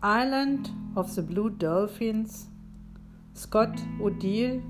Island 0.00 0.70
of 0.94 1.10
the 1.10 1.22
Blue 1.22 1.50
Dolphins, 1.50 2.48
Scott 3.34 3.82
Odile, 4.00 4.62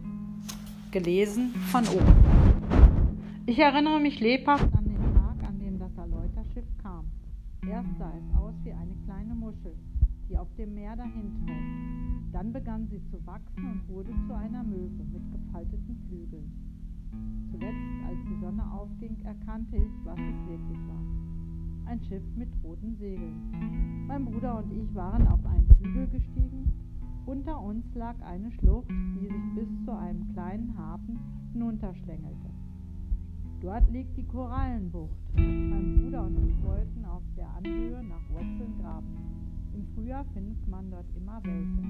gelesen 0.91 1.51
von 1.71 1.87
oben. 1.87 3.45
Ich 3.45 3.59
erinnere 3.59 4.01
mich 4.01 4.21
lebhaft 4.21 4.73
an 4.75 4.85
den 4.87 5.13
Tag, 5.13 5.47
an 5.47 5.59
dem 5.59 5.79
das 5.79 5.95
Erläuterschiff 5.99 6.65
kam. 6.83 7.13
Erst 7.69 7.91
sah 7.99 8.11
es 8.17 8.39
aus 8.39 8.55
wie 8.65 8.73
eine 8.73 8.95
kleine 9.05 9.35
Muschel, 9.35 9.75
die 10.31 10.39
auf 10.39 10.49
dem 10.57 10.73
Meer 10.73 10.97
dahintaucht. 10.97 12.33
Dann 12.33 12.51
begann 12.51 12.89
sie 12.89 13.03
zu 13.11 13.19
wachsen 13.27 13.71
und 13.71 13.87
wurde 13.87 14.13
zu 14.27 14.35
einer 14.35 14.65
Möwe 14.65 15.05
mit 15.13 15.31
gefalteten 15.31 16.07
Flügeln. 16.09 16.51
Zuletzt, 17.51 18.09
als 18.09 18.19
die 18.31 18.41
Sonne 18.41 18.65
aufging, 18.73 19.19
erkannte 19.25 19.77
ich, 19.77 19.93
was 20.07 20.19
es 20.19 20.49
wirklich 20.49 20.79
war 20.89 21.38
ein 21.89 22.03
Schiff 22.03 22.23
mit 22.37 22.51
roten 22.63 22.97
Segeln. 22.97 24.07
Mein 24.07 24.27
Bruder 24.27 24.59
und 24.59 24.71
ich 24.71 24.95
waren 24.95 25.27
auf 25.27 25.45
einen 25.47 25.75
Hügel 25.81 26.07
gestiegen. 26.09 26.71
Unter 27.25 27.61
uns 27.63 27.83
lag 27.95 28.15
eine 28.21 28.51
Schlucht, 28.53 28.91
die 28.91 29.27
sich 29.27 29.55
bis 29.55 29.85
zu 29.87 29.93
einem 29.97 30.31
kleinen 30.35 30.77
Hafen 30.77 31.19
hinunterschlängelte. 31.53 32.51
Dort 33.61 33.91
liegt 33.91 34.17
die 34.19 34.27
Korallenbucht. 34.27 35.17
Mein 35.35 35.97
Bruder 35.97 36.27
und 36.27 36.37
ich 36.47 36.63
wollten 36.63 37.05
auf 37.07 37.23
der 37.37 37.49
Anhöhe 37.57 38.03
nach 38.05 38.29
Wurzeln 38.31 38.79
graben. 38.81 39.09
Im 39.75 39.87
Frühjahr 39.95 40.27
findet 40.35 40.69
man 40.69 40.91
dort 40.91 41.07
immer 41.17 41.41
welche. 41.43 41.89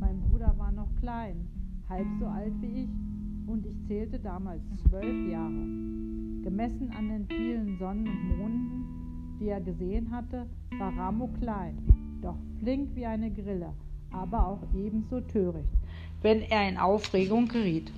Mein 0.00 0.20
Bruder 0.20 0.52
war 0.58 0.72
noch 0.72 0.94
klein, 0.96 1.46
halb 1.88 2.06
so 2.18 2.26
alt 2.26 2.54
wie 2.60 2.84
ich, 2.84 2.90
und 3.46 3.64
ich 3.64 3.86
zählte 3.86 4.18
damals 4.18 4.62
zwölf 4.88 5.30
Jahre. 5.30 5.64
Gemessen 6.42 6.90
an 6.90 7.08
den 7.08 7.26
vielen 7.26 7.78
Sonnen 7.78 8.06
und 8.06 8.38
Monden 8.38 8.97
die 9.40 9.48
er 9.48 9.60
gesehen 9.60 10.10
hatte, 10.10 10.46
war 10.78 10.96
Ramo 10.96 11.28
klein, 11.40 11.78
doch 12.22 12.36
flink 12.60 12.94
wie 12.94 13.06
eine 13.06 13.30
Grille, 13.30 13.72
aber 14.10 14.46
auch 14.46 14.62
ebenso 14.74 15.20
töricht, 15.20 15.68
wenn 16.22 16.42
er 16.42 16.68
in 16.68 16.76
Aufregung 16.76 17.48
geriet. 17.48 17.92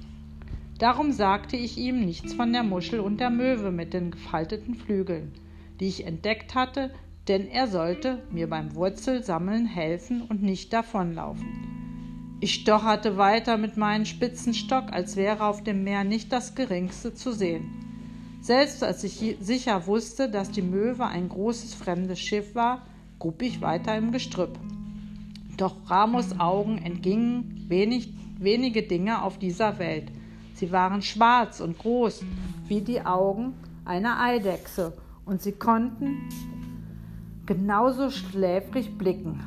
Darum 0.79 1.13
sagte 1.13 1.57
ich 1.57 1.77
ihm 1.77 2.01
nichts 2.01 2.33
von 2.33 2.53
der 2.53 2.63
Muschel 2.63 3.01
und 3.01 3.21
der 3.21 3.31
Möwe 3.31 3.71
mit 3.71 3.93
den 3.93 4.11
gefalteten 4.11 4.75
Flügeln, 4.75 5.33
die 5.79 5.89
ich 5.89 6.07
entdeckt 6.07 6.55
hatte, 6.55 6.91
denn 7.29 7.47
er 7.47 7.67
sollte 7.67 8.23
mir 8.31 8.49
beim 8.49 8.75
Wurzelsammeln 8.75 9.67
helfen 9.67 10.23
und 10.23 10.43
nicht 10.43 10.73
davonlaufen. 10.73 11.47
Ich 12.41 12.55
stocherte 12.55 13.19
weiter 13.19 13.59
mit 13.59 13.77
meinem 13.77 14.07
spitzen 14.07 14.55
Stock, 14.55 14.93
als 14.93 15.17
wäre 15.17 15.45
auf 15.45 15.63
dem 15.63 15.85
Meer 15.85 16.05
nicht 16.05 16.33
das 16.33 16.55
geringste 16.55 17.13
zu 17.13 17.33
sehen. 17.33 17.90
Selbst 18.41 18.83
als 18.83 19.05
ich 19.05 19.37
sicher 19.41 19.87
wusste, 19.87 20.31
dass 20.31 20.51
die 20.51 20.63
Möwe 20.63 21.05
ein 21.07 21.29
großes 21.29 21.75
fremdes 21.75 22.19
Schiff 22.21 22.55
war, 22.55 22.83
grub 23.19 23.43
ich 23.43 23.61
weiter 23.61 23.97
im 23.97 24.13
Gestrüpp. 24.13 24.59
Doch 25.59 25.77
Ramos 25.91 26.41
Augen 26.41 26.79
entgingen 26.79 27.67
wenig, 27.69 28.15
wenige 28.39 28.83
Dinge 28.83 29.23
auf 29.23 29.39
dieser 29.39 29.79
Welt. 29.79 30.11
Sie 30.55 30.73
waren 30.73 31.03
schwarz 31.03 31.61
und 31.61 31.79
groß 31.79 32.23
wie 32.67 32.81
die 32.81 33.03
Augen 33.03 33.55
einer 33.85 34.21
Eidechse 34.21 34.95
und 35.27 35.43
sie 35.43 35.53
konnten 35.53 36.29
genauso 37.45 38.11
schläfrig 38.11 38.97
blicken. 38.97 39.41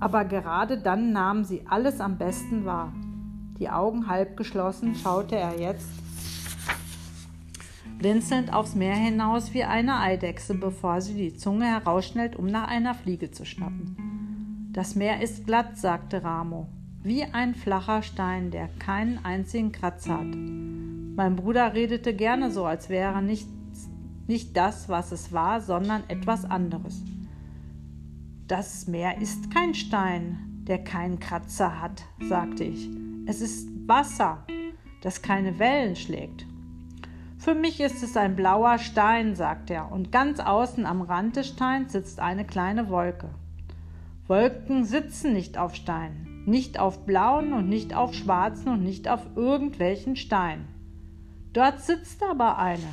Aber 0.00 0.24
gerade 0.24 0.78
dann 0.78 1.12
nahmen 1.12 1.44
sie 1.44 1.62
alles 1.68 2.00
am 2.00 2.18
besten 2.18 2.64
wahr. 2.64 2.92
Die 3.58 3.68
Augen 3.68 4.08
halb 4.08 4.36
geschlossen 4.36 4.94
schaute 4.94 5.36
er 5.36 5.60
jetzt 5.60 5.88
blinzelnd 8.00 8.50
aufs 8.50 8.74
Meer 8.74 8.94
hinaus 8.94 9.52
wie 9.52 9.62
eine 9.62 10.00
Eidechse, 10.00 10.54
bevor 10.54 11.02
sie 11.02 11.14
die 11.14 11.36
Zunge 11.36 11.66
herausschnellt, 11.66 12.34
um 12.34 12.46
nach 12.46 12.66
einer 12.66 12.94
Fliege 12.94 13.30
zu 13.30 13.44
schnappen. 13.44 14.70
Das 14.72 14.94
Meer 14.94 15.20
ist 15.20 15.46
glatt, 15.46 15.76
sagte 15.76 16.24
Ramo, 16.24 16.66
wie 17.02 17.24
ein 17.24 17.54
flacher 17.54 18.02
Stein, 18.02 18.50
der 18.50 18.68
keinen 18.78 19.22
einzigen 19.22 19.70
Kratzer 19.70 20.18
hat. 20.18 20.34
Mein 20.34 21.36
Bruder 21.36 21.74
redete 21.74 22.14
gerne 22.14 22.50
so, 22.50 22.64
als 22.64 22.88
wäre 22.88 23.20
nicht, 23.20 23.46
nicht 24.26 24.56
das, 24.56 24.88
was 24.88 25.12
es 25.12 25.32
war, 25.32 25.60
sondern 25.60 26.02
etwas 26.08 26.46
anderes. 26.46 27.02
Das 28.46 28.86
Meer 28.86 29.20
ist 29.20 29.50
kein 29.50 29.74
Stein, 29.74 30.38
der 30.66 30.82
keinen 30.82 31.20
Kratzer 31.20 31.82
hat, 31.82 32.02
sagte 32.22 32.64
ich. 32.64 32.88
Es 33.26 33.42
ist 33.42 33.68
Wasser, 33.86 34.46
das 35.02 35.20
keine 35.20 35.58
Wellen 35.58 35.96
schlägt. 35.96 36.46
Für 37.40 37.54
mich 37.54 37.80
ist 37.80 38.02
es 38.02 38.18
ein 38.18 38.36
blauer 38.36 38.76
Stein, 38.76 39.34
sagt 39.34 39.70
er, 39.70 39.90
und 39.90 40.12
ganz 40.12 40.40
außen 40.40 40.84
am 40.84 41.00
Rand 41.00 41.36
des 41.36 41.48
Steins 41.48 41.92
sitzt 41.92 42.20
eine 42.20 42.44
kleine 42.44 42.90
Wolke. 42.90 43.30
Wolken 44.26 44.84
sitzen 44.84 45.32
nicht 45.32 45.56
auf 45.56 45.74
Steinen, 45.74 46.44
nicht 46.44 46.78
auf 46.78 47.06
blauen 47.06 47.54
und 47.54 47.66
nicht 47.66 47.96
auf 47.96 48.12
schwarzen 48.12 48.68
und 48.68 48.82
nicht 48.82 49.08
auf 49.08 49.22
irgendwelchen 49.36 50.16
Steinen. 50.16 50.68
Dort 51.54 51.80
sitzt 51.80 52.22
aber 52.22 52.58
eine. 52.58 52.92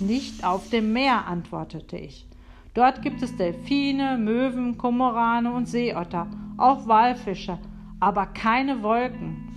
Nicht 0.00 0.44
auf 0.44 0.70
dem 0.70 0.92
Meer, 0.92 1.28
antwortete 1.28 1.96
ich. 1.96 2.28
Dort 2.74 3.00
gibt 3.00 3.22
es 3.22 3.36
Delfine, 3.36 4.18
Möwen, 4.18 4.76
Kormorane 4.76 5.52
und 5.52 5.66
Seeotter, 5.66 6.26
auch 6.56 6.88
Walfische, 6.88 7.60
aber 8.00 8.26
keine 8.26 8.82
Wolken. 8.82 9.52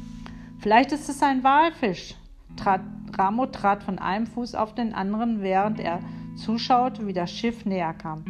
Vielleicht 0.60 0.92
ist 0.92 1.10
es 1.10 1.24
ein 1.24 1.44
Walfisch, 1.44 2.14
trat 2.58 2.82
Ramo 3.18 3.46
trat 3.46 3.84
von 3.84 4.00
einem 4.00 4.28
Fuß 4.28 4.56
auf 4.56 4.76
den 4.76 4.94
anderen, 4.94 5.42
während 5.42 5.80
er 5.80 6.00
zuschaute, 6.36 7.08
wie 7.08 7.14
das 7.14 7.32
Schiff 7.32 7.66
näher 7.66 7.94
kam. 7.94 8.24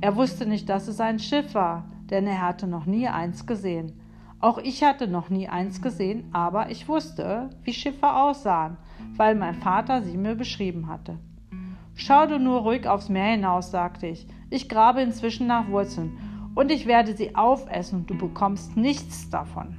Er 0.00 0.16
wusste 0.16 0.46
nicht, 0.46 0.68
dass 0.68 0.88
es 0.88 1.00
ein 1.00 1.18
Schiff 1.18 1.54
war, 1.54 1.84
denn 2.08 2.26
er 2.26 2.40
hatte 2.40 2.66
noch 2.66 2.86
nie 2.86 3.08
eins 3.08 3.46
gesehen. 3.46 3.92
Auch 4.40 4.58
ich 4.58 4.82
hatte 4.82 5.06
noch 5.08 5.28
nie 5.28 5.48
eins 5.48 5.82
gesehen, 5.82 6.24
aber 6.32 6.70
ich 6.70 6.88
wusste, 6.88 7.50
wie 7.64 7.74
Schiffe 7.74 8.10
aussahen, 8.10 8.78
weil 9.16 9.34
mein 9.34 9.56
Vater 9.56 10.02
sie 10.02 10.16
mir 10.16 10.34
beschrieben 10.34 10.88
hatte. 10.88 11.18
Schau 11.94 12.26
du 12.26 12.38
nur 12.38 12.60
ruhig 12.60 12.86
aufs 12.88 13.10
Meer 13.10 13.32
hinaus, 13.32 13.70
sagte 13.70 14.06
ich. 14.06 14.26
Ich 14.48 14.68
grabe 14.70 15.02
inzwischen 15.02 15.46
nach 15.46 15.68
Wurzeln, 15.68 16.16
und 16.54 16.70
ich 16.70 16.86
werde 16.86 17.14
sie 17.14 17.36
aufessen, 17.36 18.00
und 18.00 18.10
du 18.10 18.16
bekommst 18.16 18.76
nichts 18.76 19.28
davon. 19.28 19.76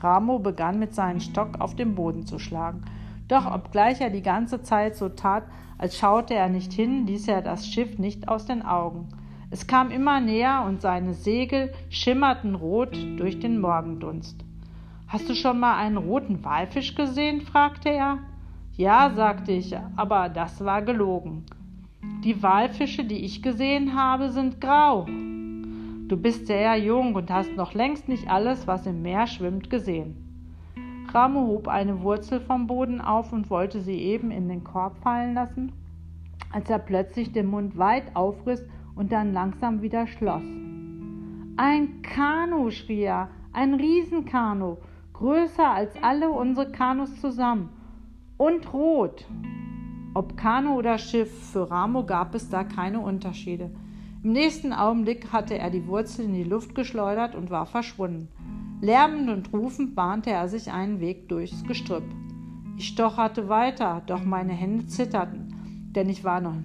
Ramo 0.00 0.38
begann 0.38 0.78
mit 0.78 0.94
seinem 0.94 1.20
Stock 1.20 1.60
auf 1.60 1.76
den 1.76 1.94
Boden 1.94 2.24
zu 2.24 2.38
schlagen. 2.38 2.82
Doch 3.30 3.46
obgleich 3.46 4.00
er 4.00 4.10
die 4.10 4.22
ganze 4.22 4.60
Zeit 4.60 4.96
so 4.96 5.08
tat, 5.08 5.44
als 5.78 5.96
schaute 5.96 6.34
er 6.34 6.48
nicht 6.48 6.72
hin, 6.72 7.06
ließ 7.06 7.28
er 7.28 7.42
das 7.42 7.64
Schiff 7.64 7.96
nicht 7.96 8.26
aus 8.26 8.44
den 8.44 8.62
Augen. 8.62 9.06
Es 9.50 9.68
kam 9.68 9.92
immer 9.92 10.18
näher 10.18 10.64
und 10.66 10.80
seine 10.80 11.14
Segel 11.14 11.72
schimmerten 11.90 12.56
rot 12.56 12.98
durch 13.18 13.38
den 13.38 13.60
Morgendunst. 13.60 14.44
Hast 15.06 15.28
du 15.28 15.34
schon 15.34 15.60
mal 15.60 15.76
einen 15.76 15.96
roten 15.96 16.44
Walfisch 16.44 16.96
gesehen? 16.96 17.40
fragte 17.40 17.90
er. 17.90 18.18
Ja, 18.76 19.10
sagte 19.14 19.52
ich, 19.52 19.76
aber 19.94 20.28
das 20.28 20.64
war 20.64 20.82
gelogen. 20.82 21.46
Die 22.24 22.42
Walfische, 22.42 23.04
die 23.04 23.24
ich 23.24 23.42
gesehen 23.42 23.94
habe, 23.94 24.30
sind 24.30 24.60
grau. 24.60 25.04
Du 25.04 26.16
bist 26.16 26.48
sehr 26.48 26.74
jung 26.76 27.14
und 27.14 27.30
hast 27.30 27.52
noch 27.52 27.74
längst 27.74 28.08
nicht 28.08 28.28
alles, 28.28 28.66
was 28.66 28.86
im 28.86 29.02
Meer 29.02 29.28
schwimmt, 29.28 29.70
gesehen. 29.70 30.29
Ramo 31.12 31.40
hob 31.40 31.66
eine 31.66 32.02
Wurzel 32.02 32.40
vom 32.40 32.68
Boden 32.68 33.00
auf 33.00 33.32
und 33.32 33.50
wollte 33.50 33.80
sie 33.80 33.98
eben 33.98 34.30
in 34.30 34.48
den 34.48 34.62
Korb 34.62 34.96
fallen 34.98 35.34
lassen, 35.34 35.72
als 36.52 36.70
er 36.70 36.78
plötzlich 36.78 37.32
den 37.32 37.46
Mund 37.46 37.76
weit 37.76 38.14
aufriss 38.14 38.64
und 38.94 39.10
dann 39.10 39.32
langsam 39.32 39.82
wieder 39.82 40.06
schloss. 40.06 40.44
Ein 41.56 42.02
Kanu, 42.02 42.70
schrie 42.70 43.02
er, 43.02 43.28
ein 43.52 43.74
Riesenkanu, 43.74 44.76
größer 45.12 45.68
als 45.68 46.00
alle 46.00 46.30
unsere 46.30 46.70
Kanus 46.70 47.20
zusammen 47.20 47.70
und 48.36 48.72
rot. 48.72 49.26
Ob 50.14 50.36
Kanu 50.36 50.74
oder 50.78 50.96
Schiff, 50.98 51.52
für 51.52 51.70
Ramo 51.70 52.04
gab 52.04 52.36
es 52.36 52.48
da 52.48 52.62
keine 52.62 53.00
Unterschiede. 53.00 53.70
Im 54.22 54.32
nächsten 54.32 54.72
Augenblick 54.72 55.32
hatte 55.32 55.58
er 55.58 55.70
die 55.70 55.86
Wurzel 55.86 56.26
in 56.26 56.34
die 56.34 56.44
Luft 56.44 56.74
geschleudert 56.74 57.34
und 57.34 57.50
war 57.50 57.66
verschwunden. 57.66 58.28
Lärmend 58.82 59.28
und 59.28 59.52
rufend 59.52 59.94
bahnte 59.94 60.30
er 60.30 60.48
sich 60.48 60.72
einen 60.72 61.00
Weg 61.00 61.28
durchs 61.28 61.64
Gestrüpp. 61.64 62.04
Ich 62.78 62.88
stocherte 62.88 63.50
weiter, 63.50 64.02
doch 64.06 64.24
meine 64.24 64.54
Hände 64.54 64.86
zitterten, 64.86 65.90
denn 65.94 66.08
ich 66.08 66.24
war 66.24 66.40
noch 66.40 66.56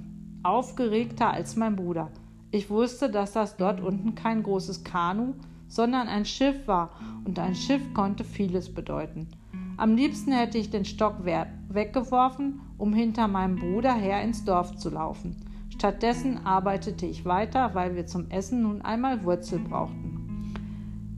aufgeregter 0.42 1.32
als 1.32 1.58
mein 1.58 1.76
Bruder. 1.76 2.10
Ich 2.52 2.70
wusste, 2.70 3.10
dass 3.10 3.34
das 3.34 3.58
dort 3.58 3.82
unten 3.82 4.16
kein 4.16 4.44
großes 4.44 4.86
Kanu, 4.86 5.34
sondern 5.68 6.08
ein 6.08 6.24
Schiff 6.24 6.68
war, 6.68 6.92
und 7.26 7.38
ein 7.38 7.54
Schiff 7.54 7.82
konnte 7.94 8.24
vieles 8.24 8.74
bedeuten. 8.74 9.28
Am 9.76 9.96
liebsten 9.96 10.32
hätte 10.32 10.58
ich 10.58 10.70
den 10.70 10.86
Stock 10.86 11.26
weggeworfen, 11.26 12.62
um 12.78 12.94
hinter 12.94 13.28
meinem 13.28 13.58
Bruder 13.58 13.94
her 13.94 14.24
ins 14.24 14.46
Dorf 14.46 14.78
zu 14.78 14.90
laufen. 14.90 15.36
Stattdessen 15.68 16.46
arbeitete 16.46 17.06
ich 17.06 17.26
weiter, 17.26 17.72
weil 17.74 17.94
wir 17.96 18.06
zum 18.06 18.32
Essen 18.32 18.62
nun 18.62 18.82
einmal 18.84 19.26
Wurzel 19.26 19.60
brauchten. 19.60 20.15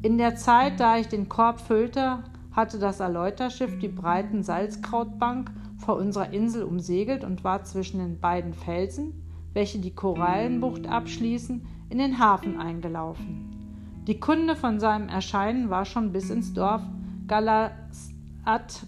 In 0.03 0.19
der 0.19 0.35
Zeit, 0.35 0.79
da 0.79 0.97
ich 0.97 1.07
den 1.07 1.27
Korb 1.27 1.59
füllte, 1.59 2.19
hatte 2.51 2.77
das 2.77 2.99
Erläuterschiff 2.99 3.79
die 3.79 3.87
breiten 3.87 4.43
Salzkrautbank 4.43 5.51
vor 5.77 5.97
unserer 5.97 6.31
Insel 6.31 6.63
umsegelt 6.63 7.23
und 7.23 7.43
war 7.43 7.63
zwischen 7.63 7.99
den 7.99 8.19
beiden 8.19 8.53
Felsen, 8.53 9.23
welche 9.53 9.79
die 9.79 9.95
Korallenbucht 9.95 10.87
abschließen, 10.87 11.65
in 11.89 11.97
den 11.97 12.19
Hafen 12.19 12.59
eingelaufen. 12.59 14.03
Die 14.05 14.19
Kunde 14.19 14.55
von 14.55 14.79
seinem 14.79 15.09
Erscheinen 15.09 15.69
war 15.71 15.83
schon 15.83 16.11
bis 16.11 16.29
ins 16.29 16.53
Dorf 16.53 16.83
Galasat 17.27 18.85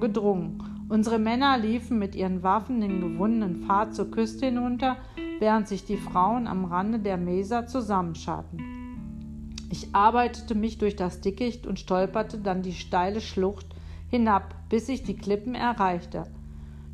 gedrungen. 0.00 0.86
Unsere 0.88 1.18
Männer 1.18 1.58
liefen 1.58 1.98
mit 1.98 2.14
ihren 2.14 2.42
Waffen 2.42 2.80
den 2.80 3.00
gewundenen 3.00 3.64
Pfad 3.66 3.94
zur 3.94 4.10
Küste 4.10 4.46
hinunter, 4.46 4.96
während 5.38 5.68
sich 5.68 5.84
die 5.84 5.98
Frauen 5.98 6.46
am 6.46 6.64
Rande 6.64 6.98
der 6.98 7.18
Mesa 7.18 7.66
zusammenscharten. 7.66 8.75
Ich 9.70 9.94
arbeitete 9.94 10.54
mich 10.54 10.78
durch 10.78 10.96
das 10.96 11.20
Dickicht 11.20 11.66
und 11.66 11.80
stolperte 11.80 12.38
dann 12.38 12.62
die 12.62 12.72
steile 12.72 13.20
Schlucht 13.20 13.66
hinab, 14.08 14.54
bis 14.68 14.88
ich 14.88 15.02
die 15.02 15.16
Klippen 15.16 15.54
erreichte. 15.54 16.24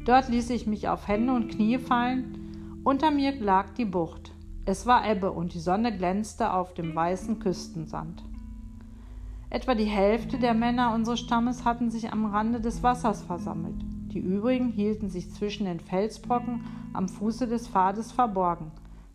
Dort 0.05 0.29
ließ 0.29 0.51
ich 0.51 0.67
mich 0.67 0.89
auf 0.89 1.07
Hände 1.07 1.35
und 1.35 1.51
Knie 1.51 1.79
fallen. 1.79 2.81
Unter 2.85 3.11
mir 3.11 3.39
lag 3.39 3.75
die 3.75 3.85
Bucht. 3.85 4.33
Es 4.65 4.87
war 4.87 5.09
Ebbe 5.09 5.31
und 5.31 5.55
die 5.55 5.61
Sonne 5.61 5.97
glänzte 5.97 6.53
auf 6.53 6.75
dem 6.75 6.95
weißen 6.95 7.39
Küstensand. 7.39 8.23
Etwa 9.51 9.75
die 9.75 9.85
Hälfte 9.85 10.39
der 10.39 10.55
Männer 10.55 10.95
unseres 10.95 11.21
Stammes 11.21 11.65
hatten 11.65 11.91
sich 11.91 12.13
am 12.13 12.25
Rande 12.25 12.61
des 12.61 12.83
Wassers 12.83 13.23
versammelt. 13.23 13.85
Die 14.13 14.19
übrigen 14.19 14.69
hielten 14.69 15.11
sich 15.11 15.33
zwischen 15.33 15.67
den 15.67 15.81
Felsbrocken 15.81 16.65
am 16.93 17.09
Fuße 17.09 17.47
des 17.47 17.69
Pfades 17.69 18.13
verborgen, 18.13 18.71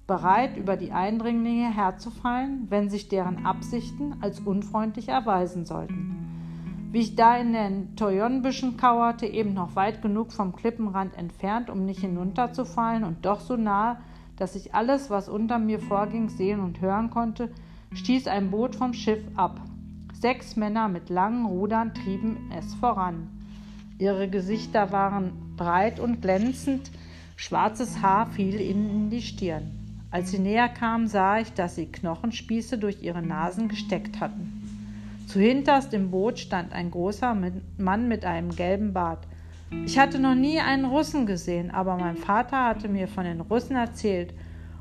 bereit, 0.07 0.55
über 0.55 0.77
die 0.77 0.93
Eindringlinge 0.93 1.69
herzufallen, 1.73 2.67
wenn 2.69 2.89
sich 2.89 3.09
deren 3.09 3.45
Absichten 3.45 4.15
als 4.21 4.39
unfreundlich 4.39 5.09
erweisen 5.09 5.65
sollten. 5.65 6.17
Wie 6.91 6.99
ich 6.99 7.15
da 7.15 7.35
in 7.35 7.51
den 7.51 7.95
Toyonbüschen 7.97 8.77
kauerte, 8.77 9.25
eben 9.25 9.53
noch 9.53 9.75
weit 9.75 10.01
genug 10.01 10.31
vom 10.31 10.55
Klippenrand 10.55 11.17
entfernt, 11.17 11.69
um 11.69 11.85
nicht 11.85 11.99
hinunterzufallen 11.99 13.03
und 13.03 13.25
doch 13.25 13.41
so 13.41 13.57
nahe, 13.57 13.97
dass 14.37 14.55
ich 14.55 14.73
alles, 14.73 15.09
was 15.09 15.27
unter 15.27 15.59
mir 15.59 15.79
vorging, 15.79 16.29
sehen 16.29 16.61
und 16.61 16.79
hören 16.79 17.09
konnte, 17.09 17.51
stieß 17.93 18.27
ein 18.27 18.49
Boot 18.49 18.75
vom 18.75 18.93
Schiff 18.93 19.21
ab. 19.35 19.59
Sechs 20.13 20.55
Männer 20.55 20.87
mit 20.87 21.09
langen 21.09 21.45
Rudern 21.45 21.93
trieben 21.93 22.49
es 22.57 22.73
voran. 22.75 23.27
Ihre 23.99 24.29
Gesichter 24.29 24.91
waren 24.91 25.33
breit 25.57 25.99
und 25.99 26.21
glänzend, 26.21 26.91
schwarzes 27.35 28.01
Haar 28.01 28.27
fiel 28.27 28.61
ihnen 28.61 28.89
in 28.89 29.09
die 29.09 29.21
Stirn. 29.21 29.86
Als 30.17 30.31
sie 30.31 30.39
näher 30.39 30.67
kamen, 30.67 31.05
sah 31.05 31.37
ich, 31.37 31.53
dass 31.53 31.75
sie 31.75 31.85
Knochenspieße 31.85 32.79
durch 32.79 33.03
ihre 33.03 33.21
Nasen 33.21 33.67
gesteckt 33.67 34.19
hatten. 34.19 34.63
Zuhinterst 35.27 35.93
im 35.93 36.09
Boot 36.09 36.39
stand 36.39 36.73
ein 36.73 36.89
großer 36.89 37.37
Mann 37.77 38.07
mit 38.07 38.25
einem 38.25 38.49
gelben 38.49 38.93
Bart. 38.93 39.27
Ich 39.85 39.99
hatte 39.99 40.17
noch 40.17 40.33
nie 40.33 40.59
einen 40.59 40.85
Russen 40.85 41.27
gesehen, 41.27 41.69
aber 41.69 41.97
mein 41.97 42.17
Vater 42.17 42.65
hatte 42.65 42.89
mir 42.89 43.07
von 43.07 43.25
den 43.25 43.41
Russen 43.41 43.75
erzählt, 43.75 44.33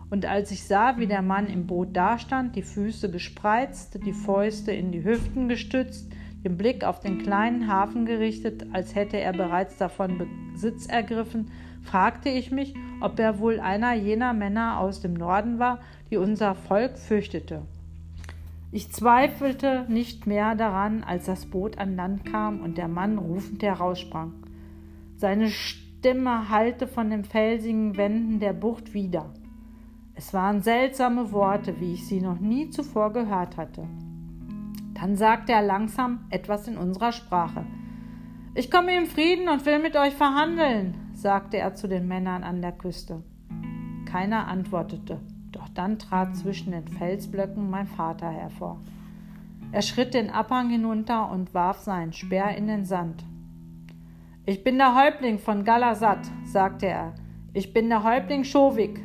und 0.09 0.25
als 0.25 0.53
ich 0.53 0.65
sah, 0.65 0.97
wie 0.97 1.07
der 1.07 1.21
Mann 1.21 1.49
im 1.49 1.67
Boot 1.67 1.95
dastand, 1.95 2.57
die 2.57 2.63
Füße 2.63 3.11
gespreizt, 3.11 3.99
die 4.07 4.15
Fäuste 4.15 4.73
in 4.73 4.91
die 4.91 5.05
Hüften 5.05 5.51
gestützt, 5.51 6.11
den 6.45 6.57
Blick 6.57 6.85
auf 6.85 7.01
den 7.01 7.19
kleinen 7.19 7.69
Hafen 7.69 8.07
gerichtet, 8.07 8.67
als 8.73 8.95
hätte 8.95 9.19
er 9.19 9.33
bereits 9.33 9.77
davon 9.77 10.29
Besitz 10.53 10.87
ergriffen, 10.87 11.51
fragte 11.83 12.29
ich 12.29 12.51
mich, 12.51 12.75
ob 13.01 13.19
er 13.19 13.39
wohl 13.39 13.61
einer 13.61 13.95
jener 13.95 14.33
Männer 14.33 14.79
aus 14.81 15.01
dem 15.01 15.15
Norden 15.15 15.59
war, 15.59 15.81
die 16.11 16.17
unser 16.17 16.55
Volk 16.55 16.99
fürchtete. 16.99 17.63
Ich 18.73 18.93
zweifelte 18.93 19.87
nicht 19.89 20.27
mehr 20.27 20.55
daran, 20.55 21.03
als 21.05 21.27
das 21.27 21.47
Boot 21.47 21.79
an 21.79 21.97
Land 21.97 22.27
kam 22.27 22.61
und 22.61 22.77
der 22.79 22.89
Mann 22.89 23.17
rufend 23.17 23.63
heraussprang. 23.63 24.33
Seine 25.17 25.49
Stimme 25.49 26.51
hallte 26.51 26.87
von 26.87 27.11
den 27.11 27.25
felsigen 27.25 27.97
Wänden 27.97 28.39
der 28.39 28.53
Bucht 28.53 28.93
wieder. 28.93 29.33
Es 30.15 30.35
waren 30.35 30.63
seltsame 30.63 31.33
Worte, 31.33 31.81
wie 31.81 31.95
ich 31.95 32.07
sie 32.07 32.21
noch 32.21 32.41
nie 32.41 32.71
zuvor 32.71 33.13
gehört 33.13 33.57
hatte. 33.57 33.87
Dann 34.99 35.15
sagte 35.17 35.53
er 35.53 35.63
langsam 35.63 36.25
etwas 36.31 36.67
in 36.69 36.79
unserer 36.79 37.13
Sprache. 37.13 37.67
Ich 38.55 38.71
komme 38.71 38.97
im 38.97 39.05
Frieden 39.05 39.51
und 39.51 39.67
will 39.67 39.79
mit 39.79 39.95
euch 39.95 40.15
verhandeln, 40.15 40.95
sagte 41.13 41.59
er 41.59 41.75
zu 41.75 41.87
den 41.87 42.09
Männern 42.09 42.43
an 42.43 42.63
der 42.63 42.73
Küste. 42.73 43.23
Keiner 44.07 44.49
antwortete, 44.49 45.21
doch 45.53 45.69
dann 45.69 45.99
trat 45.99 46.35
zwischen 46.37 46.73
den 46.73 46.89
Felsblöcken 46.89 47.69
mein 47.69 47.87
Vater 47.87 48.31
hervor. 48.31 48.81
Er 49.71 49.83
schritt 49.83 50.15
den 50.15 50.31
Abhang 50.31 50.71
hinunter 50.71 51.31
und 51.31 51.53
warf 51.53 51.81
seinen 51.81 52.15
Speer 52.15 52.57
in 52.57 52.67
den 52.67 52.87
Sand. 52.87 53.23
Ich 54.47 54.65
bin 54.65 54.79
der 54.79 54.95
Häuptling 54.95 55.39
von 55.39 55.65
Galasat, 55.65 56.31
sagte 56.45 56.87
er. 56.87 57.15
Ich 57.53 57.75
bin 57.75 57.91
der 57.91 58.03
Häuptling 58.03 58.45
Schovik. 58.45 59.05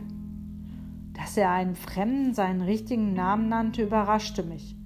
Dass 1.13 1.35
er 1.35 1.51
einen 1.51 1.75
Fremden 1.75 2.33
seinen 2.33 2.61
richtigen 2.61 3.13
Namen 3.13 3.49
nannte, 3.49 3.83
überraschte 3.83 4.43
mich. 4.43 4.77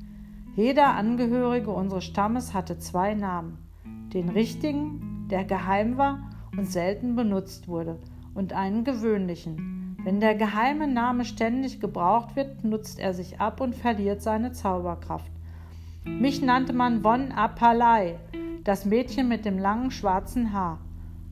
Jeder 0.56 0.96
Angehörige 0.96 1.70
unseres 1.70 2.06
Stammes 2.06 2.54
hatte 2.54 2.78
zwei 2.78 3.14
Namen. 3.14 3.58
Den 4.14 4.30
richtigen, 4.30 5.28
der 5.30 5.44
geheim 5.44 5.98
war 5.98 6.32
und 6.56 6.72
selten 6.72 7.18
benutzt 7.18 7.68
wurde, 7.68 8.00
und 8.34 8.54
einen 8.54 8.86
gewöhnlichen. 8.86 9.98
Wenn 10.02 10.22
der 10.22 10.34
geheime 10.36 10.88
Name 10.88 11.26
ständig 11.26 11.82
gebraucht 11.82 12.38
wird, 12.38 12.64
nutzt 12.64 13.00
er 13.00 13.14
sich 13.14 13.42
ab 13.42 13.60
und 13.60 13.76
verliert 13.76 14.22
seine 14.22 14.54
Zauberkraft. 14.54 15.30
Mich 16.06 16.42
nannte 16.42 16.72
man 16.72 17.02
Von 17.02 17.34
Apalai, 17.34 18.16
das 18.64 18.86
Mädchen 18.86 19.28
mit 19.28 19.44
dem 19.44 19.58
langen 19.58 19.92
schwarzen 19.92 20.54
Haar. 20.54 20.80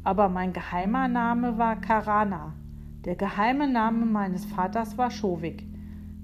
Aber 0.03 0.27
mein 0.27 0.51
geheimer 0.51 1.07
Name 1.07 1.57
war 1.57 1.79
Karana. 1.79 2.55
Der 3.05 3.15
geheime 3.15 3.69
Name 3.69 4.05
meines 4.05 4.43
Vaters 4.43 4.97
war 4.97 5.11
Schovik. 5.11 5.63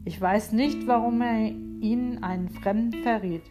Ich 0.04 0.19
weiß 0.19 0.51
nicht, 0.51 0.86
warum 0.86 1.22
er 1.22 1.51
ihnen 1.81 2.23
einen 2.23 2.49
Fremden 2.49 3.03
verriet. 3.03 3.43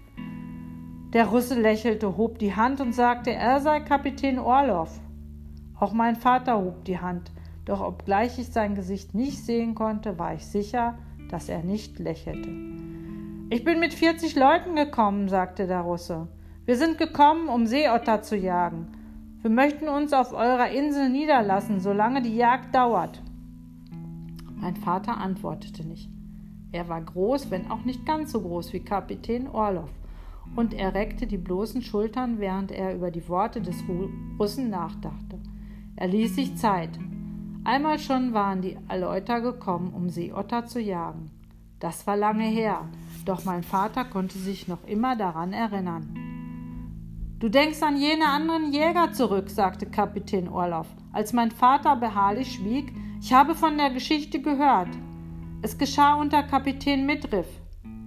Der 1.13 1.27
Russe 1.27 1.59
lächelte, 1.59 2.17
hob 2.17 2.39
die 2.39 2.55
Hand 2.55 2.81
und 2.81 2.93
sagte, 2.93 3.33
er 3.33 3.61
sei 3.61 3.81
Kapitän 3.81 4.39
Orlov. 4.39 5.01
Auch 5.79 5.93
mein 5.93 6.17
Vater 6.17 6.59
hob 6.59 6.85
die 6.85 6.99
Hand, 6.99 7.31
doch 7.65 7.81
obgleich 7.81 8.39
ich 8.39 8.49
sein 8.49 8.75
Gesicht 8.75 9.15
nicht 9.15 9.45
sehen 9.45 9.75
konnte, 9.75 10.19
war 10.19 10.35
ich 10.35 10.45
sicher, 10.47 10.99
dass 11.31 11.49
er 11.49 11.63
nicht 11.63 11.99
lächelte. 11.99 12.51
Ich 13.51 13.65
bin 13.65 13.81
mit 13.81 13.95
40 13.95 14.37
Leuten 14.37 14.77
gekommen, 14.77 15.29
sagte 15.29 15.67
der 15.67 15.81
Russe. 15.81 16.29
Wir 16.67 16.77
sind 16.77 16.99
gekommen, 16.99 17.49
um 17.49 17.67
Seeotter 17.67 18.21
zu 18.21 18.37
jagen. 18.37 18.89
Wir 19.41 19.51
möchten 19.51 19.89
uns 19.89 20.13
auf 20.13 20.35
eurer 20.35 20.69
Insel 20.69 21.09
niederlassen, 21.09 21.81
solange 21.81 22.21
die 22.21 22.37
Jagd 22.37 22.75
dauert. 22.75 23.23
Mein 24.57 24.77
Vater 24.77 25.17
antwortete 25.17 25.87
nicht. 25.87 26.11
Er 26.71 26.89
war 26.89 27.01
groß, 27.01 27.51
wenn 27.51 27.71
auch 27.71 27.85
nicht 27.85 28.05
ganz 28.05 28.33
so 28.33 28.41
groß 28.41 28.73
wie 28.73 28.81
Kapitän 28.81 29.49
Orlov, 29.49 29.91
und 30.55 30.75
er 30.75 30.95
reckte 30.95 31.27
die 31.27 31.39
bloßen 31.39 31.83
Schultern, 31.83 32.39
während 32.39 32.73
er 32.73 32.95
über 32.95 33.11
die 33.11 33.29
Worte 33.29 33.61
des 33.61 33.77
Russen 34.39 34.71
nachdachte. 34.71 35.39
Er 35.97 36.09
ließ 36.09 36.35
sich 36.35 36.57
Zeit. 36.57 36.91
Einmal 37.65 37.99
schon 37.99 38.33
waren 38.33 38.63
die 38.63 38.79
Aleuter 38.89 39.41
gekommen, 39.41 39.93
um 39.95 40.11
Seeotter 40.11 40.67
zu 40.67 40.81
jagen. 40.81 41.31
Das 41.81 42.07
war 42.07 42.17
lange 42.17 42.45
her, 42.45 42.89
doch 43.25 43.45
mein 43.45 43.63
Vater 43.63 44.05
konnte 44.05 44.39
sich 44.39 44.69
noch 44.69 44.85
immer 44.87 45.17
daran 45.17 45.53
erinnern. 45.53 46.15
Du 47.39 47.49
denkst 47.49 47.83
an 47.83 47.97
jene 47.97 48.27
anderen 48.27 48.73
Jäger 48.73 49.13
zurück, 49.13 49.49
sagte 49.49 49.87
Kapitän 49.87 50.49
Orloff, 50.49 50.89
als 51.13 51.33
mein 51.33 51.51
Vater 51.51 51.95
beharrlich 51.95 52.53
schwieg. 52.55 52.93
Ich 53.21 53.33
habe 53.33 53.55
von 53.55 53.77
der 53.77 53.91
Geschichte 53.91 54.41
gehört. 54.41 54.89
Es 55.61 55.77
geschah 55.77 56.15
unter 56.15 56.45
Kapitän 56.45 57.05
Mitriff. 57.05 57.49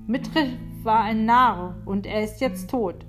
Mitriff 0.08 0.54
war 0.84 1.02
ein 1.02 1.26
Narr 1.26 1.76
und 1.84 2.06
er 2.06 2.24
ist 2.24 2.40
jetzt 2.40 2.70
tot. 2.70 3.06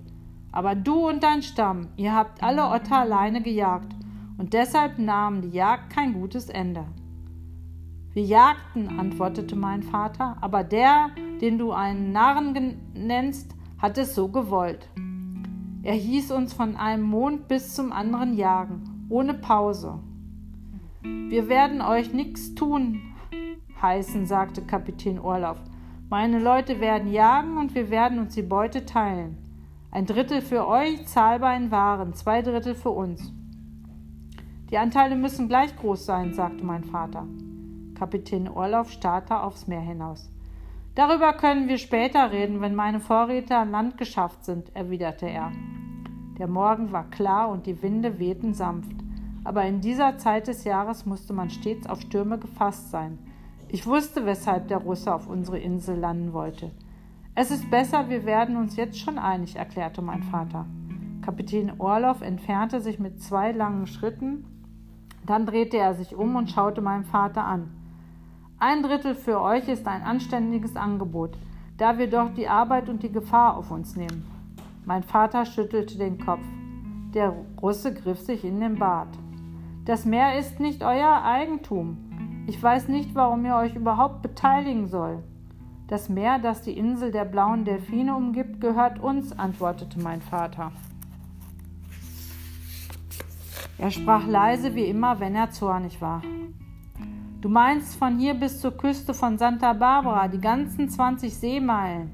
Aber 0.51 0.75
du 0.75 1.09
und 1.09 1.23
dein 1.23 1.43
Stamm, 1.43 1.91
ihr 1.97 2.13
habt 2.13 2.43
alle 2.43 2.65
Otter 2.65 2.99
alleine 2.99 3.41
gejagt 3.41 3.95
und 4.39 4.53
deshalb 4.53 4.99
nahm 4.99 5.43
die 5.43 5.51
Jagd 5.51 5.91
kein 5.91 6.13
gutes 6.15 6.49
Ende. 6.49 6.87
Wir 8.15 8.25
jagten, 8.25 8.99
antwortete 8.99 9.55
mein 9.55 9.85
Vater, 9.85 10.37
aber 10.41 10.65
der, 10.65 11.11
den 11.41 11.57
du 11.57 11.71
einen 11.71 12.11
Narren 12.11 12.81
nennst, 12.95 13.55
hat 13.79 13.97
es 13.97 14.17
so 14.17 14.27
gewollt. 14.27 14.89
Er 15.85 15.95
hieß 15.95 16.33
uns 16.33 16.53
von 16.53 16.75
einem 16.75 17.05
Mond 17.05 17.47
bis 17.47 17.75
zum 17.75 17.93
anderen 17.93 18.37
jagen, 18.37 19.07
ohne 19.09 19.35
Pause. 19.35 20.01
Wir 21.03 21.49
werden 21.49 21.81
euch 21.81 22.13
nichts 22.13 22.55
tun 22.57 23.12
heißen, 23.83 24.27
sagte 24.27 24.63
Kapitän 24.63 25.19
Orloff. 25.19 25.59
Meine 26.09 26.39
Leute 26.39 26.81
werden 26.81 27.11
jagen 27.11 27.59
und 27.59 27.75
wir 27.75 27.91
werden 27.91 28.19
uns 28.19 28.35
die 28.35 28.43
Beute 28.43 28.87
teilen. 28.87 29.37
Ein 29.91 30.07
Drittel 30.07 30.41
für 30.41 30.67
euch, 30.67 31.07
zahlbar 31.07 31.57
in 31.57 31.71
Waren, 31.71 32.15
zwei 32.15 32.41
Drittel 32.41 32.75
für 32.75 32.91
uns. 32.91 33.33
Die 34.71 34.79
Anteile 34.79 35.17
müssen 35.17 35.49
gleich 35.49 35.77
groß 35.77 36.07
sein, 36.07 36.33
sagte 36.33 36.65
mein 36.65 36.85
Vater. 36.85 37.27
Kapitän 37.95 38.49
Orloff 38.49 38.91
starrte 38.91 39.41
aufs 39.41 39.67
Meer 39.67 39.83
hinaus. 39.83 40.31
Darüber 40.95 41.33
können 41.33 41.69
wir 41.69 41.79
später 41.79 42.33
reden, 42.33 42.61
wenn 42.61 42.75
meine 42.75 43.01
Vorräte 43.01 43.57
an 43.57 43.71
Land 43.71 43.99
geschafft 43.99 44.45
sind, 44.45 44.75
erwiderte 44.75 45.27
er. 45.27 45.53
Der 46.39 46.49
Morgen 46.49 46.93
war 46.93 47.09
klar 47.11 47.49
und 47.51 47.67
die 47.67 47.83
Winde 47.83 48.19
wehten 48.19 48.53
sanft, 48.53 48.97
aber 49.45 49.65
in 49.65 49.81
dieser 49.81 50.19
Zeit 50.19 50.49
des 50.49 50.65
Jahres 50.65 51.07
musste 51.07 51.33
man 51.33 51.51
stets 51.51 51.87
auf 51.87 52.01
Stürme 52.01 52.39
gefasst 52.39 52.91
sein. 52.91 53.19
Ich 53.75 53.87
wusste, 53.87 54.27
weshalb 54.27 54.69
der 54.69 54.77
Russe 54.77 55.15
auf 55.15 55.27
unsere 55.27 55.59
Insel 55.59 55.97
landen 55.97 56.35
wollte. 56.35 56.71
Es 57.35 57.51
ist 57.51 57.71
besser, 57.71 58.11
wir 58.11 58.27
werden 58.27 58.59
uns 58.59 58.77
jetzt 58.77 58.99
schon 58.99 59.19
einig, 59.19 59.57
erklärte 59.57 60.03
mein 60.03 60.23
Vater. 60.23 60.67
Kapitän 61.23 61.81
Orloff 61.81 62.21
entfernte 62.21 62.83
sich 62.83 62.99
mit 62.99 63.23
zwei 63.23 63.51
langen 63.51 63.87
Schritten. 63.87 64.45
Dann 65.25 65.47
drehte 65.47 65.79
er 65.79 65.95
sich 65.95 66.15
um 66.15 66.37
und 66.37 66.51
schaute 66.51 66.83
meinen 66.83 67.05
Vater 67.05 67.47
an. 67.47 67.71
Ein 68.59 68.83
Drittel 68.83 69.15
für 69.15 69.41
euch 69.41 69.67
ist 69.69 69.89
ein 69.89 70.03
anständiges 70.03 70.77
Angebot, 70.77 71.39
da 71.79 71.97
wir 71.97 72.11
doch 72.11 72.35
die 72.35 72.49
Arbeit 72.49 72.91
und 72.91 73.03
die 73.03 73.11
Gefahr 73.11 73.57
auf 73.57 73.71
uns 73.71 73.97
nehmen. 73.97 74.27
Mein 74.85 75.03
Vater 75.03 75.47
schüttelte 75.47 75.97
den 75.97 76.19
Kopf. 76.19 76.45
Der 77.15 77.35
Russe 77.63 77.95
griff 77.95 78.21
sich 78.21 78.45
in 78.45 78.61
den 78.61 78.79
Bart. 78.79 79.17
Das 79.87 80.05
Meer 80.05 80.39
ist 80.39 80.61
nicht 80.61 80.85
euer 80.85 81.23
Eigentum. 81.25 82.12
Ich 82.47 82.61
weiß 82.61 82.89
nicht, 82.89 83.15
warum 83.15 83.45
ihr 83.45 83.55
euch 83.55 83.77
überhaupt 83.77 84.23
beteiligen 84.23 84.89
soll. 84.89 85.23
Das 85.87 86.09
Meer, 86.09 86.39
das 86.39 86.63
die 86.63 86.77
Insel 86.77 87.13
der 87.13 87.25
blauen 87.25 87.65
Delfine 87.65 88.17
umgibt, 88.17 88.61
gehört 88.61 88.99
uns, 88.99 89.39
antwortete 89.39 90.01
mein 90.01 90.23
Vater. 90.23 90.73
Er 93.79 93.91
sprach 93.91 94.27
leise 94.27 94.75
wie 94.75 94.85
immer, 94.85 95.21
wenn 95.21 95.35
er 95.35 95.51
zornig 95.51 96.01
war. 96.01 96.23
Du 97.41 97.49
meinst 97.49 97.97
von 97.97 98.19
hier 98.19 98.35
bis 98.35 98.61
zur 98.61 98.77
Küste 98.77 99.15
von 99.15 99.39
Santa 99.39 99.73
Barbara 99.73 100.29
die 100.29 100.41
ganzen 100.41 100.89
20 100.89 101.35
Seemeilen? 101.35 102.11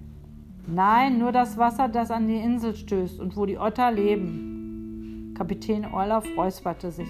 Nein, 0.67 1.19
nur 1.19 1.33
das 1.33 1.57
Wasser, 1.57 1.89
das 1.89 2.11
an 2.11 2.29
die 2.29 2.37
Insel 2.37 2.75
stößt 2.75 3.21
und 3.21 3.37
wo 3.37 3.47
die 3.47 3.59
Otter 3.59 3.91
leben. 3.91 5.35
Kapitän 5.37 5.87
Orloff 5.87 6.25
räusperte 6.37 6.91
sich. 6.91 7.09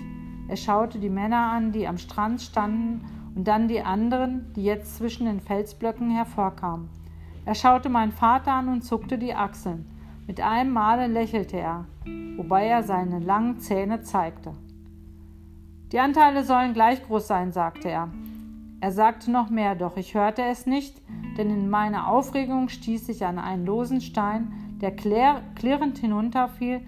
Er 0.49 0.57
schaute 0.57 0.99
die 0.99 1.11
Männer 1.11 1.53
an, 1.53 1.73
die 1.73 1.87
am 1.87 1.99
Strand 1.99 2.41
standen, 2.41 3.05
und 3.35 3.47
dann 3.47 3.69
die 3.69 3.83
anderen, 3.83 4.53
die 4.57 4.65
jetzt 4.65 4.97
zwischen 4.97 5.27
den 5.27 5.41
Felsblöcken 5.41 6.11
hervorkamen. 6.11 6.89
Er 7.45 7.55
schaute 7.55 7.89
meinen 7.89 8.11
Vater 8.11 8.53
an 8.53 8.69
und 8.69 8.83
zuckte 8.83 9.17
die 9.17 9.35
Achseln. 9.35 9.89
Mit 10.27 10.41
einem 10.41 10.73
Male 10.73 11.07
lächelte 11.07 11.57
er, 11.57 11.85
wobei 12.37 12.67
er 12.67 12.83
seine 12.83 13.21
langen 13.21 13.61
Zähne 13.61 14.03
zeigte. 14.03 14.55
Die 15.93 16.01
Anteile 16.01 16.45
sollen 16.45 16.75
gleich 16.75 17.07
groß 17.07 17.27
sein, 17.29 17.53
sagte 17.53 17.89
er. 17.89 18.09
Er 18.81 18.93
sagte 18.93 19.31
noch 19.31 19.51
mehr, 19.51 19.75
doch 19.75 19.97
ich 19.97 20.15
hörte 20.15 20.43
es 20.43 20.67
nicht, 20.67 21.01
denn 21.37 21.49
in 21.49 21.71
meiner 21.71 22.09
Aufregung 22.09 22.69
stieß 22.69 23.09
ich 23.09 23.25
an 23.25 23.39
einen 23.39 23.67
losen 23.67 24.01
Stein, 24.01 24.53
der 24.81 24.95
klirrend 24.95 25.99
hinunterfiel 25.99 26.81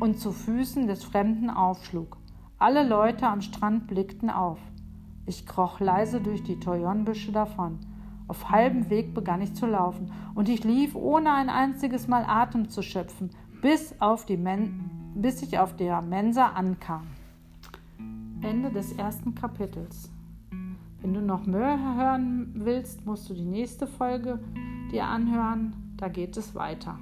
und 0.00 0.18
zu 0.18 0.32
Füßen 0.32 0.86
des 0.86 1.04
Fremden 1.04 1.50
aufschlug. 1.50 2.16
Alle 2.62 2.86
Leute 2.86 3.26
am 3.26 3.40
Strand 3.40 3.88
blickten 3.88 4.30
auf. 4.30 4.60
Ich 5.26 5.46
kroch 5.46 5.80
leise 5.80 6.20
durch 6.20 6.44
die 6.44 6.60
Toyonbüsche 6.60 7.32
davon. 7.32 7.80
Auf 8.28 8.50
halbem 8.50 8.88
Weg 8.88 9.14
begann 9.14 9.42
ich 9.42 9.54
zu 9.54 9.66
laufen, 9.66 10.12
und 10.36 10.48
ich 10.48 10.62
lief, 10.62 10.94
ohne 10.94 11.32
ein 11.32 11.50
einziges 11.50 12.06
Mal 12.06 12.24
Atem 12.24 12.68
zu 12.68 12.82
schöpfen, 12.82 13.30
bis, 13.62 13.96
auf 14.00 14.26
die 14.26 14.36
Men 14.36 15.12
bis 15.16 15.42
ich 15.42 15.58
auf 15.58 15.74
der 15.74 16.02
Mensa 16.02 16.50
ankam. 16.50 17.08
Ende 18.42 18.70
des 18.70 18.92
ersten 18.92 19.34
Kapitels. 19.34 20.12
Wenn 21.00 21.14
du 21.14 21.20
noch 21.20 21.44
mehr 21.44 21.96
hören 21.96 22.52
willst, 22.54 23.04
musst 23.04 23.28
du 23.28 23.34
die 23.34 23.44
nächste 23.44 23.88
Folge 23.88 24.38
dir 24.92 25.06
anhören. 25.06 25.96
Da 25.96 26.06
geht 26.06 26.36
es 26.36 26.54
weiter. 26.54 26.96